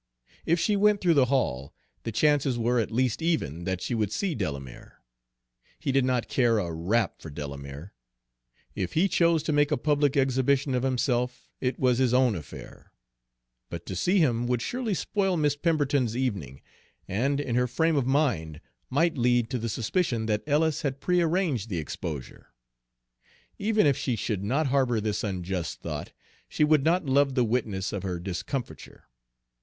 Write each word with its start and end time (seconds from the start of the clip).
If 0.47 0.59
she 0.59 0.75
went 0.75 0.99
through 0.99 1.13
the 1.13 1.25
hall, 1.25 1.75
the 2.01 2.11
chances 2.11 2.57
were 2.57 2.79
at 2.79 2.89
least 2.89 3.21
even 3.21 3.65
that 3.65 3.81
she 3.83 3.93
would 3.93 4.11
see 4.11 4.33
Delamere. 4.33 4.99
He 5.77 5.91
did 5.91 6.03
not 6.05 6.27
care 6.27 6.57
a 6.57 6.71
rap 6.73 7.21
for 7.21 7.29
Delamere, 7.29 7.93
if 8.73 8.93
he 8.93 9.07
chose 9.07 9.43
to 9.43 9.53
make 9.53 9.69
a 9.71 9.77
public 9.77 10.17
exhibition 10.17 10.73
of 10.73 10.81
himself, 10.81 11.51
it 11.61 11.77
was 11.77 11.99
his 11.99 12.15
own 12.15 12.33
affair; 12.33 12.91
but 13.69 13.85
to 13.85 13.95
see 13.95 14.17
him 14.17 14.47
would 14.47 14.63
surely 14.63 14.95
spoil 14.95 15.37
Miss 15.37 15.55
Pemberton's 15.55 16.17
evening, 16.17 16.63
and, 17.07 17.39
in 17.39 17.53
her 17.53 17.67
frame 17.67 17.95
of 17.95 18.07
mind, 18.07 18.59
might 18.89 19.19
lead 19.19 19.51
to 19.51 19.59
the 19.59 19.69
suspicion 19.69 20.25
that 20.25 20.41
Ellis 20.47 20.81
had 20.81 20.99
prearranged 20.99 21.69
the 21.69 21.77
exposure. 21.77 22.55
Even 23.59 23.85
if 23.85 23.95
she 23.95 24.15
should 24.15 24.43
not 24.43 24.65
harbor 24.69 24.99
this 24.99 25.23
unjust 25.23 25.79
thought, 25.81 26.11
she 26.49 26.63
would 26.63 26.83
not 26.83 27.05
love 27.05 27.35
the 27.35 27.43
witness 27.43 27.93
of 27.93 28.01
her 28.01 28.17
discomfiture. 28.19 29.03